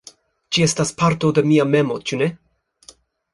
[0.55, 2.31] Ĝi estas parto de mia memo, ĉu ne?